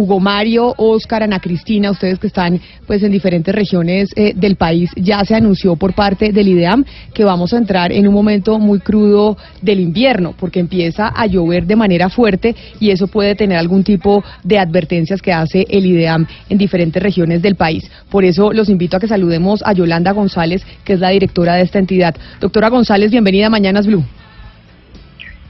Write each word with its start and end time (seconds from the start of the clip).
Hugo 0.00 0.20
Mario, 0.20 0.74
Oscar, 0.76 1.24
Ana 1.24 1.40
Cristina, 1.40 1.90
ustedes 1.90 2.20
que 2.20 2.28
están 2.28 2.60
pues 2.86 3.02
en 3.02 3.10
diferentes 3.10 3.52
regiones 3.52 4.12
eh, 4.14 4.32
del 4.32 4.54
país, 4.54 4.92
ya 4.94 5.24
se 5.24 5.34
anunció 5.34 5.74
por 5.74 5.92
parte 5.92 6.30
del 6.30 6.46
IDEAM 6.46 6.84
que 7.12 7.24
vamos 7.24 7.52
a 7.52 7.56
entrar 7.56 7.90
en 7.90 8.06
un 8.06 8.14
momento 8.14 8.60
muy 8.60 8.78
crudo 8.78 9.36
del 9.60 9.80
invierno, 9.80 10.34
porque 10.38 10.60
empieza 10.60 11.08
a 11.08 11.26
llover 11.26 11.66
de 11.66 11.74
manera 11.74 12.10
fuerte 12.10 12.54
y 12.78 12.92
eso 12.92 13.08
puede 13.08 13.34
tener 13.34 13.58
algún 13.58 13.82
tipo 13.82 14.22
de 14.44 14.60
advertencias 14.60 15.20
que 15.20 15.32
hace 15.32 15.66
el 15.68 15.84
IDEAM 15.84 16.28
en 16.48 16.58
diferentes 16.58 17.02
regiones 17.02 17.42
del 17.42 17.56
país. 17.56 17.90
Por 18.08 18.24
eso 18.24 18.52
los 18.52 18.68
invito 18.68 18.98
a 18.98 19.00
que 19.00 19.08
saludemos 19.08 19.64
a 19.66 19.72
Yolanda 19.72 20.12
González, 20.12 20.64
que 20.84 20.92
es 20.92 21.00
la 21.00 21.08
directora 21.08 21.56
de 21.56 21.62
esta 21.62 21.80
entidad. 21.80 22.14
Doctora 22.38 22.68
González, 22.68 23.10
bienvenida 23.10 23.48
a 23.48 23.50
Mañanas 23.50 23.88
Blue. 23.88 24.04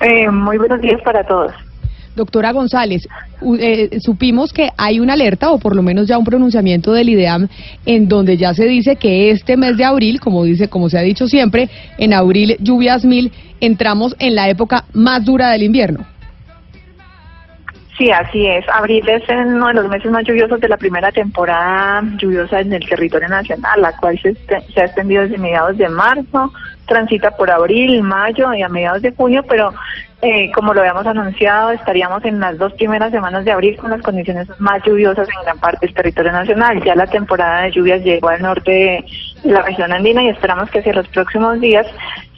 Eh, 0.00 0.30
muy 0.30 0.56
buenos 0.56 0.80
días 0.80 1.02
para 1.04 1.22
todos. 1.22 1.52
Doctora 2.18 2.52
González, 2.52 3.08
eh, 3.60 4.00
supimos 4.00 4.52
que 4.52 4.70
hay 4.76 4.98
una 4.98 5.12
alerta 5.12 5.50
o 5.50 5.58
por 5.58 5.76
lo 5.76 5.82
menos 5.82 6.08
ya 6.08 6.18
un 6.18 6.24
pronunciamiento 6.24 6.92
del 6.92 7.08
IDEAM 7.10 7.48
en 7.86 8.08
donde 8.08 8.36
ya 8.36 8.52
se 8.54 8.64
dice 8.66 8.96
que 8.96 9.30
este 9.30 9.56
mes 9.56 9.76
de 9.76 9.84
abril, 9.84 10.20
como 10.20 10.42
dice, 10.44 10.68
como 10.68 10.90
se 10.90 10.98
ha 10.98 11.02
dicho 11.02 11.28
siempre, 11.28 11.70
en 11.96 12.12
abril 12.12 12.56
lluvias 12.58 13.04
mil, 13.04 13.32
entramos 13.60 14.16
en 14.18 14.34
la 14.34 14.48
época 14.48 14.84
más 14.92 15.24
dura 15.24 15.50
del 15.50 15.62
invierno. 15.62 16.04
Sí, 17.96 18.10
así 18.12 18.46
es. 18.46 18.64
Abril 18.68 19.08
es 19.08 19.22
uno 19.28 19.68
de 19.68 19.74
los 19.74 19.88
meses 19.88 20.10
más 20.10 20.24
lluviosos 20.24 20.60
de 20.60 20.68
la 20.68 20.76
primera 20.76 21.10
temporada 21.10 22.02
lluviosa 22.16 22.60
en 22.60 22.72
el 22.72 22.88
territorio 22.88 23.28
nacional, 23.28 23.80
la 23.80 23.96
cual 23.96 24.18
se, 24.20 24.34
se 24.34 24.80
ha 24.80 24.84
extendido 24.84 25.22
desde 25.22 25.38
mediados 25.38 25.76
de 25.76 25.88
marzo, 25.88 26.52
transita 26.86 27.32
por 27.32 27.50
abril, 27.50 28.02
mayo 28.02 28.54
y 28.54 28.62
a 28.62 28.68
mediados 28.68 29.02
de 29.02 29.12
junio, 29.12 29.44
pero 29.48 29.72
eh, 30.20 30.50
como 30.52 30.74
lo 30.74 30.80
habíamos 30.80 31.06
anunciado, 31.06 31.70
estaríamos 31.70 32.24
en 32.24 32.40
las 32.40 32.58
dos 32.58 32.72
primeras 32.72 33.12
semanas 33.12 33.44
de 33.44 33.52
abril 33.52 33.76
con 33.76 33.90
las 33.90 34.02
condiciones 34.02 34.48
más 34.58 34.82
lluviosas 34.84 35.28
en 35.28 35.44
gran 35.44 35.58
parte 35.58 35.86
del 35.86 35.94
territorio 35.94 36.32
nacional. 36.32 36.82
Ya 36.84 36.96
la 36.96 37.06
temporada 37.06 37.62
de 37.62 37.70
lluvias 37.70 38.02
llegó 38.02 38.28
al 38.28 38.42
norte 38.42 38.70
de 38.72 39.04
la 39.44 39.62
región 39.62 39.92
andina 39.92 40.24
y 40.24 40.28
esperamos 40.28 40.70
que 40.70 40.80
hacia 40.80 40.92
los 40.92 41.06
próximos 41.08 41.60
días 41.60 41.86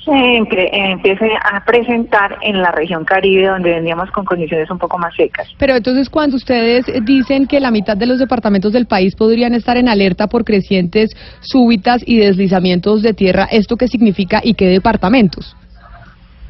se 0.05 0.37
empiece 0.37 1.31
a 1.43 1.65
presentar 1.65 2.39
en 2.43 2.61
la 2.61 2.71
región 2.71 3.05
Caribe, 3.05 3.47
donde 3.47 3.71
vendríamos 3.71 4.11
con 4.11 4.25
condiciones 4.25 4.71
un 4.71 4.79
poco 4.79 4.99
más 4.99 5.15
secas. 5.15 5.49
Pero 5.59 5.77
entonces, 5.77 6.09
cuando 6.09 6.37
ustedes 6.37 6.85
dicen 7.05 7.47
que 7.47 7.61
la 7.61 7.71
mitad 7.71 7.97
de 7.97 8.07
los 8.07 8.19
departamentos 8.19 8.73
del 8.73 8.87
país 8.87 9.15
podrían 9.15 9.55
estar 9.55 9.77
en 9.77 9.89
alerta 9.89 10.27
por 10.27 10.45
crecientes 10.45 11.11
súbitas 11.41 12.03
y 12.07 12.19
deslizamientos 12.19 13.03
de 13.03 13.15
tierra, 13.15 13.47
¿esto 13.51 13.77
qué 13.77 13.89
significa 13.89 14.41
y 14.43 14.55
qué 14.55 14.67
departamentos? 14.67 15.57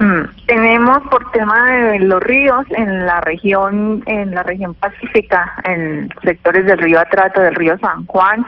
Mm, 0.00 0.22
tenemos 0.46 1.02
por 1.10 1.30
tema 1.30 1.70
de 1.70 1.98
los 1.98 2.22
ríos 2.22 2.64
en 2.70 3.04
la 3.04 3.20
región, 3.20 4.02
en 4.06 4.34
la 4.34 4.42
región 4.42 4.72
pacífica, 4.72 5.52
en 5.64 6.08
sectores 6.24 6.64
del 6.64 6.78
río 6.78 6.98
Atrato, 6.98 7.42
del 7.42 7.54
río 7.54 7.78
San 7.78 8.06
Juan, 8.06 8.46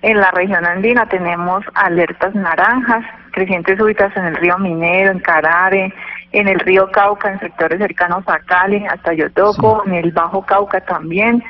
en 0.00 0.18
la 0.18 0.30
región 0.30 0.64
andina 0.64 1.06
tenemos 1.06 1.62
alertas 1.74 2.34
naranjas, 2.34 3.04
crecientes 3.32 3.76
súbitas 3.78 4.16
en 4.16 4.24
el 4.24 4.36
río 4.36 4.58
Minero, 4.58 5.10
en 5.10 5.18
Carare, 5.18 5.92
en 6.32 6.48
el 6.48 6.58
río 6.60 6.90
Cauca, 6.90 7.30
en 7.32 7.40
sectores 7.40 7.78
cercanos 7.78 8.24
a 8.26 8.38
Cali, 8.38 8.86
hasta 8.86 9.12
Yotoco, 9.12 9.82
en 9.84 9.92
el 9.92 10.10
Bajo 10.10 10.40
Cauca 10.46 10.80
también, 10.80 11.44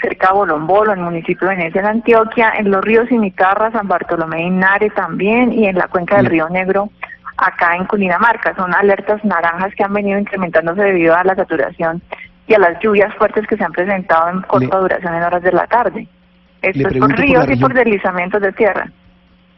cerca 0.00 0.28
a 0.28 0.34
Bolombolo, 0.34 0.92
en 0.92 1.00
el 1.00 1.04
municipio 1.06 1.48
de 1.48 1.56
Venecia, 1.56 1.80
en 1.80 1.86
Antioquia, 1.88 2.52
en 2.56 2.70
los 2.70 2.84
ríos 2.84 3.08
Cimitarra, 3.08 3.72
San 3.72 3.88
Bartolomé 3.88 4.42
y 4.42 4.50
Nare 4.50 4.90
también, 4.90 5.52
y 5.52 5.66
en 5.66 5.76
la 5.76 5.88
cuenca 5.88 6.18
del 6.18 6.26
río 6.26 6.48
Negro 6.48 6.88
acá 7.42 7.76
en 7.76 7.86
Cundinamarca. 7.86 8.54
Son 8.54 8.74
alertas 8.74 9.24
naranjas 9.24 9.74
que 9.74 9.84
han 9.84 9.92
venido 9.92 10.18
incrementándose 10.18 10.82
debido 10.82 11.14
a 11.14 11.24
la 11.24 11.34
saturación 11.34 12.02
y 12.46 12.54
a 12.54 12.58
las 12.58 12.80
lluvias 12.82 13.14
fuertes 13.16 13.46
que 13.46 13.56
se 13.56 13.64
han 13.64 13.72
presentado 13.72 14.30
en 14.30 14.42
corta 14.42 14.78
duración 14.78 15.14
en 15.14 15.22
horas 15.22 15.42
de 15.42 15.52
la 15.52 15.66
tarde. 15.66 16.08
Esto 16.60 16.88
es 16.88 16.98
por 16.98 17.18
ríos 17.18 17.46
y 17.50 17.56
por 17.56 17.74
deslizamientos 17.74 18.40
de 18.40 18.52
tierra. 18.52 18.90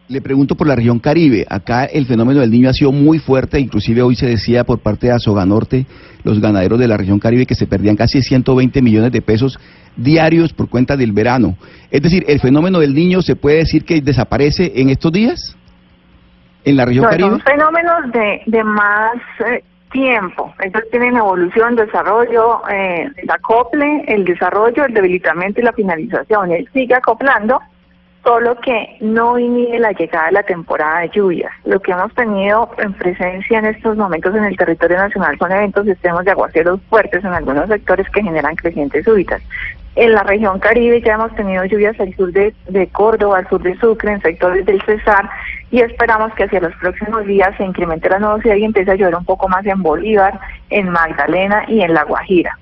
Le 0.07 0.21
pregunto 0.21 0.55
por 0.55 0.67
la 0.67 0.77
región 0.77 0.99
Caribe. 0.99 1.47
Acá 1.49 1.87
el 1.87 2.05
fenómeno 2.05 2.41
del 2.41 2.51
niño 2.51 2.69
ha 2.69 2.75
sido 2.75 2.93
muy 2.93 3.19
fuerte, 3.19 3.59
inclusive 3.59 4.03
hoy 4.03 4.15
se 4.15 4.27
decía 4.27 4.65
por 4.65 4.81
parte 4.81 5.07
de 5.07 5.15
Azoganorte, 5.15 5.87
los 6.25 6.41
ganaderos 6.41 6.79
de 6.79 6.89
la 6.89 6.99
región 6.99 7.19
Caribe, 7.19 7.47
que 7.47 7.55
se 7.55 7.67
perdían 7.67 7.97
casi 7.97 8.21
120 8.21 8.83
millones 8.83 9.13
de 9.13 9.23
pesos 9.23 9.59
diarios 9.97 10.53
por 10.53 10.69
cuenta 10.69 10.97
del 10.97 11.13
verano. 11.13 11.57
Es 11.91 12.03
decir, 12.03 12.25
¿el 12.29 12.39
fenómeno 12.39 12.81
del 12.81 12.95
niño 12.95 13.23
se 13.23 13.35
puede 13.35 13.59
decir 13.59 13.85
que 13.85 14.03
desaparece 14.03 14.73
en 14.77 14.91
estos 14.91 15.11
días? 15.11 15.57
En 16.65 16.77
la 16.77 16.85
región 16.85 17.05
Caribe? 17.05 17.31
Son 17.31 17.41
fenómenos 17.41 18.13
de, 18.13 18.43
de 18.47 18.65
más 18.65 19.17
eh, 19.47 19.63
tiempo. 19.95 20.53
Ellos 20.61 20.83
tienen 20.91 21.17
evolución, 21.17 21.77
desarrollo, 21.77 22.63
eh, 22.69 23.09
el 23.17 23.31
acople, 23.31 24.05
el 24.09 24.25
desarrollo, 24.25 24.85
el 24.85 24.93
debilitamiento 24.93 25.61
y 25.61 25.65
la 25.65 25.73
finalización. 25.73 26.51
Él 26.51 26.69
sigue 26.73 26.95
acoplando, 26.95 27.61
solo 28.25 28.57
que 28.61 28.97
no 29.01 29.39
inhibe 29.39 29.79
la 29.79 29.93
llegada 29.93 30.27
de 30.27 30.33
la 30.33 30.43
temporada 30.43 31.01
de 31.01 31.11
lluvias. 31.11 31.53
Lo 31.65 31.79
que 31.81 31.93
hemos 31.93 32.13
tenido 32.15 32.71
en 32.79 32.93
presencia 32.95 33.59
en 33.61 33.67
estos 33.67 33.97
momentos 33.97 34.35
en 34.35 34.45
el 34.45 34.57
territorio 34.57 34.97
nacional 34.97 35.39
son 35.39 35.53
eventos 35.53 35.87
extremos 35.87 36.25
de 36.25 36.33
aguaceros 36.33 36.81
fuertes 36.91 37.25
en 37.25 37.33
algunos 37.33 37.69
sectores 37.69 38.09
que 38.11 38.23
generan 38.23 38.57
crecientes 38.57 39.05
súbitas. 39.05 39.43
En 39.97 40.13
la 40.13 40.25
región 40.25 40.59
Caribe 40.59 41.01
ya 41.03 41.15
hemos 41.15 41.35
tenido 41.37 41.65
lluvias 41.67 41.99
al 42.01 42.13
sur 42.17 42.33
de, 42.33 42.53
Córdoba, 42.91 43.39
al 43.39 43.49
sur 43.49 43.63
de 43.63 43.77
Sucre, 43.77 44.13
en 44.13 44.21
sectores 44.23 44.67
del 44.67 44.83
Cesar, 44.83 45.31
y 45.75 45.81
esperamos 45.81 46.33
que 46.35 46.45
hacia 46.45 46.61
los 46.61 46.73
próximos 46.77 47.27
días 47.27 47.49
se 47.59 47.65
incremente 47.65 48.09
la 48.09 48.21
nubosidad 48.21 48.55
y 48.55 48.65
empiece 48.65 48.93
a 48.93 48.95
llover 48.95 49.17
un 49.17 49.25
poco 49.25 49.49
más 49.49 49.67
en 49.67 49.83
Bolívar, 49.83 50.39
en 50.71 50.89
Magdalena 50.89 51.65
y 51.67 51.81
en 51.81 51.93
La 51.93 52.05
Guajira. 52.05 52.57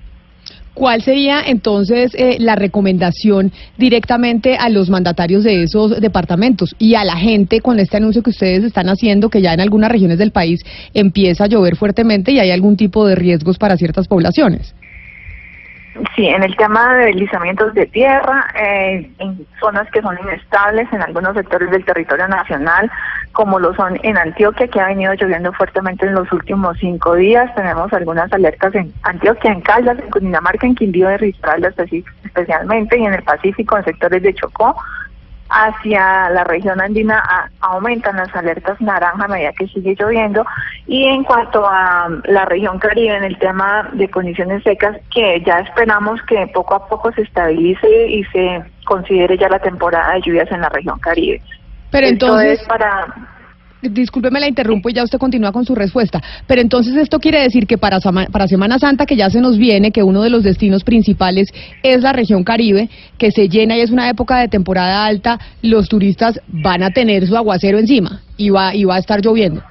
¿Cuál 0.73 1.03
sería 1.03 1.43
entonces 1.45 2.15
eh, 2.15 2.37
la 2.39 2.55
recomendación 2.55 3.51
directamente 3.77 4.57
a 4.57 4.69
los 4.69 4.89
mandatarios 4.89 5.43
de 5.43 5.61
esos 5.61 6.01
departamentos 6.01 6.73
y 6.79 6.95
a 6.95 7.03
la 7.03 7.15
gente 7.15 7.61
con 7.61 7.77
este 7.77 7.97
anuncio 7.97 8.23
que 8.23 8.31
ustedes 8.31 8.63
están 8.63 8.89
haciendo 8.89 9.29
que 9.29 9.43
ya 9.43 9.53
en 9.53 9.61
algunas 9.61 9.91
regiones 9.91 10.17
del 10.17 10.31
país 10.31 10.61
empieza 10.95 11.43
a 11.43 11.47
llover 11.47 11.75
fuertemente 11.75 12.31
y 12.31 12.39
hay 12.39 12.49
algún 12.49 12.77
tipo 12.77 13.05
de 13.05 13.13
riesgos 13.13 13.59
para 13.59 13.77
ciertas 13.77 14.07
poblaciones? 14.07 14.73
Sí, 16.15 16.27
en 16.27 16.41
el 16.41 16.55
tema 16.55 16.95
de 16.95 17.05
deslizamientos 17.05 17.73
de 17.75 17.85
tierra, 17.85 18.47
eh, 18.59 19.11
en 19.19 19.45
zonas 19.59 19.89
que 19.91 20.01
son 20.01 20.17
inestables 20.23 20.91
en 20.91 21.03
algunos 21.03 21.35
sectores 21.35 21.69
del 21.69 21.85
territorio 21.85 22.27
nacional, 22.27 22.89
como 23.31 23.59
lo 23.59 23.75
son 23.75 23.99
en 24.01 24.17
Antioquia, 24.17 24.67
que 24.67 24.79
ha 24.79 24.87
venido 24.87 25.13
lloviendo 25.13 25.53
fuertemente 25.53 26.07
en 26.07 26.15
los 26.15 26.31
últimos 26.31 26.77
cinco 26.79 27.15
días. 27.15 27.53
Tenemos 27.55 27.93
algunas 27.93 28.31
alertas 28.33 28.73
en 28.73 28.91
Antioquia, 29.03 29.51
en 29.51 29.61
Caldas, 29.61 29.99
en 29.99 30.09
Cundinamarca, 30.09 30.65
en 30.65 30.75
Quindío 30.75 31.09
de 31.09 31.17
Risaralda 31.17 31.73
especialmente, 32.23 32.97
y 32.97 33.05
en 33.05 33.13
el 33.13 33.23
Pacífico, 33.23 33.77
en 33.77 33.85
sectores 33.85 34.23
de 34.23 34.33
Chocó, 34.33 34.75
hacia 35.53 36.29
la 36.31 36.43
región 36.43 36.81
andina 36.81 37.23
aumentan 37.61 38.17
las 38.17 38.35
alertas 38.35 38.81
naranja 38.81 39.25
a 39.25 39.27
medida 39.27 39.53
que 39.53 39.67
sigue 39.67 39.95
lloviendo 39.95 40.43
y 40.87 41.05
en 41.05 41.23
cuanto 41.23 41.63
a 41.65 42.09
la 42.25 42.45
región 42.45 42.79
caribe 42.79 43.15
en 43.15 43.23
el 43.23 43.37
tema 43.37 43.87
de 43.93 44.09
condiciones 44.09 44.63
secas 44.63 44.97
que 45.13 45.43
ya 45.45 45.59
esperamos 45.59 46.19
que 46.23 46.47
poco 46.47 46.73
a 46.73 46.87
poco 46.87 47.11
se 47.13 47.21
estabilice 47.21 48.07
y 48.07 48.23
se 48.25 48.63
considere 48.85 49.37
ya 49.37 49.47
la 49.47 49.59
temporada 49.59 50.13
de 50.13 50.21
lluvias 50.21 50.51
en 50.51 50.61
la 50.61 50.69
región 50.69 50.97
caribe. 50.99 51.39
Pero 51.91 52.07
entonces 52.07 52.59
para 52.67 53.05
discúlpeme 53.89 54.39
la 54.39 54.47
interrumpo 54.47 54.89
y 54.89 54.93
ya 54.93 55.03
usted 55.03 55.19
continúa 55.19 55.51
con 55.51 55.65
su 55.65 55.75
respuesta, 55.75 56.21
pero 56.47 56.61
entonces 56.61 56.95
esto 56.95 57.19
quiere 57.19 57.41
decir 57.41 57.67
que 57.67 57.77
para, 57.77 57.99
para 57.99 58.47
Semana 58.47 58.79
Santa, 58.79 59.05
que 59.05 59.15
ya 59.15 59.29
se 59.29 59.41
nos 59.41 59.57
viene, 59.57 59.91
que 59.91 60.03
uno 60.03 60.21
de 60.21 60.29
los 60.29 60.43
destinos 60.43 60.83
principales 60.83 61.49
es 61.83 62.01
la 62.01 62.13
región 62.13 62.43
Caribe, 62.43 62.89
que 63.17 63.31
se 63.31 63.49
llena 63.49 63.77
y 63.77 63.81
es 63.81 63.91
una 63.91 64.09
época 64.09 64.39
de 64.39 64.47
temporada 64.47 65.05
alta, 65.05 65.39
los 65.61 65.89
turistas 65.89 66.39
van 66.47 66.83
a 66.83 66.91
tener 66.91 67.27
su 67.27 67.35
aguacero 67.35 67.79
encima 67.79 68.21
y 68.37 68.49
va, 68.49 68.75
y 68.75 68.85
va 68.85 68.95
a 68.95 68.99
estar 68.99 69.21
lloviendo. 69.21 69.61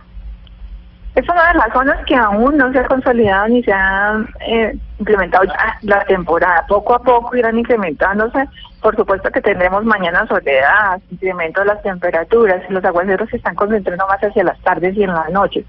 Es 1.14 1.28
una 1.28 1.52
de 1.52 1.58
las 1.58 1.72
zonas 1.74 2.04
que 2.06 2.14
aún 2.16 2.56
no 2.56 2.72
se 2.72 2.78
ha 2.78 2.86
consolidado 2.86 3.48
ni 3.48 3.62
se 3.62 3.72
ha 3.72 4.24
eh, 4.46 4.74
implementado 4.98 5.44
ya 5.44 5.76
la 5.82 6.04
temporada. 6.04 6.64
Poco 6.66 6.94
a 6.94 7.02
poco 7.02 7.36
irán 7.36 7.58
incrementándose. 7.58 8.48
Por 8.80 8.96
supuesto 8.96 9.30
que 9.30 9.42
tendremos 9.42 9.84
mañana 9.84 10.26
soledad, 10.26 11.00
incremento 11.10 11.60
de 11.60 11.66
las 11.66 11.82
temperaturas. 11.82 12.62
Los 12.70 12.82
aguaceros 12.82 13.28
se 13.28 13.36
están 13.36 13.54
concentrando 13.54 14.06
más 14.08 14.24
hacia 14.24 14.42
las 14.42 14.58
tardes 14.60 14.96
y 14.96 15.02
en 15.02 15.12
las 15.12 15.30
noches. 15.30 15.66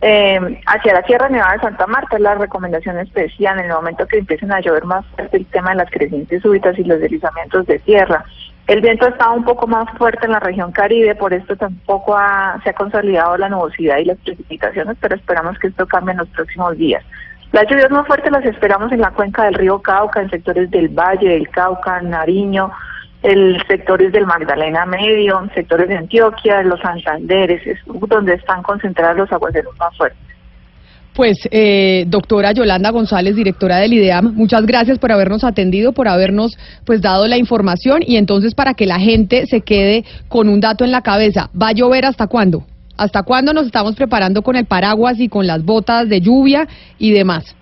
Eh, 0.00 0.60
hacia 0.66 0.94
la 0.94 1.02
Sierra 1.02 1.28
Nevada 1.28 1.54
de 1.54 1.60
Santa 1.60 1.86
Marta 1.88 2.20
la 2.20 2.36
recomendación 2.36 2.98
especial 3.00 3.58
en 3.58 3.64
el 3.64 3.72
momento 3.72 4.06
que 4.06 4.18
empiecen 4.18 4.52
a 4.52 4.60
llover 4.60 4.84
más 4.84 5.04
fuerte 5.06 5.36
el 5.36 5.46
tema 5.46 5.70
de 5.70 5.76
las 5.76 5.90
crecientes 5.90 6.40
súbitas 6.40 6.78
y 6.78 6.84
los 6.84 7.00
deslizamientos 7.00 7.66
de 7.66 7.80
tierra. 7.80 8.24
El 8.68 8.80
viento 8.80 9.08
está 9.08 9.30
un 9.30 9.44
poco 9.44 9.66
más 9.66 9.90
fuerte 9.96 10.26
en 10.26 10.32
la 10.32 10.40
región 10.40 10.70
Caribe, 10.70 11.16
por 11.16 11.32
esto 11.32 11.56
tampoco 11.56 12.16
se 12.62 12.70
ha 12.70 12.74
consolidado 12.74 13.36
la 13.38 13.48
nubosidad 13.48 13.96
y 13.98 14.04
las 14.04 14.18
precipitaciones, 14.18 14.96
pero 15.00 15.16
esperamos 15.16 15.58
que 15.58 15.68
esto 15.68 15.86
cambie 15.86 16.12
en 16.12 16.18
los 16.18 16.28
próximos 16.28 16.76
días. 16.76 17.02
Las 17.50 17.66
lluvias 17.66 17.90
más 17.90 18.06
fuertes 18.06 18.30
las 18.30 18.44
esperamos 18.44 18.92
en 18.92 19.00
la 19.00 19.10
cuenca 19.10 19.44
del 19.44 19.54
río 19.54 19.80
Cauca, 19.80 20.20
en 20.20 20.28
sectores 20.28 20.70
del 20.70 20.90
Valle, 20.90 21.30
del 21.30 21.48
Cauca, 21.48 22.02
Nariño, 22.02 22.70
el 23.22 23.60
sectores 23.66 24.12
del 24.12 24.26
Magdalena 24.26 24.86
Medio, 24.86 25.40
sectores 25.54 25.88
de 25.88 25.96
Antioquia, 25.96 26.62
los 26.62 26.80
Santanderes, 26.80 27.66
es 27.66 27.78
donde 27.86 28.34
están 28.34 28.62
concentrados 28.62 29.16
los 29.16 29.32
aguaceros 29.32 29.76
más 29.78 29.96
fuertes. 29.96 30.28
Pues, 31.14 31.36
eh, 31.50 32.04
doctora 32.06 32.52
Yolanda 32.52 32.90
González, 32.90 33.34
directora 33.34 33.78
del 33.78 33.92
IDEAM, 33.92 34.34
muchas 34.36 34.64
gracias 34.66 35.00
por 35.00 35.10
habernos 35.10 35.42
atendido, 35.42 35.92
por 35.92 36.06
habernos 36.06 36.56
pues 36.84 37.02
dado 37.02 37.26
la 37.26 37.36
información 37.36 38.02
y 38.06 38.18
entonces 38.18 38.54
para 38.54 38.74
que 38.74 38.86
la 38.86 39.00
gente 39.00 39.46
se 39.46 39.62
quede 39.62 40.04
con 40.28 40.48
un 40.48 40.60
dato 40.60 40.84
en 40.84 40.92
la 40.92 41.02
cabeza, 41.02 41.50
¿va 41.60 41.70
a 41.70 41.72
llover 41.72 42.04
hasta 42.04 42.28
cuándo? 42.28 42.66
¿Hasta 42.96 43.24
cuándo 43.24 43.52
nos 43.52 43.66
estamos 43.66 43.96
preparando 43.96 44.42
con 44.42 44.54
el 44.54 44.66
paraguas 44.66 45.18
y 45.18 45.28
con 45.28 45.48
las 45.48 45.64
botas 45.64 46.08
de 46.08 46.20
lluvia 46.20 46.68
y 47.00 47.10
demás? 47.10 47.56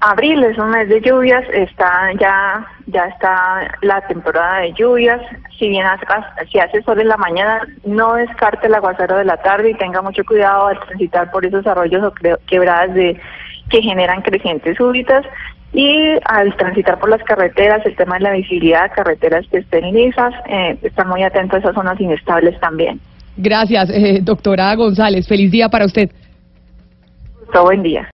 Abril 0.00 0.42
es 0.44 0.56
un 0.56 0.70
mes 0.70 0.88
de 0.88 1.00
lluvias, 1.02 1.44
está 1.52 2.10
ya 2.18 2.66
ya 2.86 3.04
está 3.04 3.70
la 3.82 4.00
temporada 4.06 4.60
de 4.60 4.72
lluvias. 4.72 5.20
Si 5.58 5.68
bien 5.68 5.86
hace, 5.86 6.06
si 6.50 6.58
hace 6.58 6.82
sol 6.82 7.00
en 7.00 7.08
la 7.08 7.16
mañana, 7.16 7.66
no 7.84 8.14
descarte 8.14 8.66
el 8.66 8.74
aguacero 8.74 9.16
de 9.16 9.24
la 9.24 9.36
tarde 9.36 9.70
y 9.70 9.74
tenga 9.74 10.00
mucho 10.02 10.24
cuidado 10.24 10.68
al 10.68 10.80
transitar 10.80 11.30
por 11.30 11.44
esos 11.44 11.66
arroyos 11.66 12.02
o 12.02 12.12
quebradas 12.46 12.94
de 12.94 13.20
que 13.68 13.82
generan 13.82 14.22
crecientes 14.22 14.76
súbitas. 14.76 15.24
Y 15.72 16.16
al 16.24 16.56
transitar 16.56 16.98
por 16.98 17.10
las 17.10 17.22
carreteras, 17.22 17.84
el 17.86 17.94
tema 17.94 18.16
de 18.16 18.24
la 18.24 18.32
visibilidad, 18.32 18.90
carreteras 18.92 19.46
que 19.48 19.58
estén 19.58 19.94
lisas, 19.94 20.34
eh, 20.48 20.76
estar 20.82 21.06
muy 21.06 21.22
atento 21.22 21.56
a 21.56 21.58
esas 21.60 21.74
zonas 21.74 22.00
inestables 22.00 22.58
también. 22.58 22.98
Gracias, 23.36 23.88
eh, 23.90 24.18
doctora 24.20 24.74
González. 24.74 25.28
Feliz 25.28 25.50
día 25.52 25.68
para 25.68 25.84
usted. 25.84 26.10
Todo 27.52 27.64
buen 27.64 27.82
día. 27.82 28.08